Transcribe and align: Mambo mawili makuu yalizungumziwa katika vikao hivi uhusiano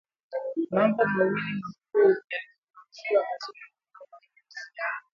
Mambo 0.71 1.05
mawili 1.05 1.59
makuu 1.61 1.99
yalizungumziwa 1.99 3.23
katika 3.29 3.67
vikao 3.99 4.19
hivi 4.19 4.41
uhusiano 4.41 5.05